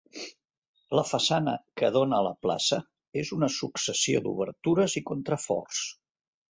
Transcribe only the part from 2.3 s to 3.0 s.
plaça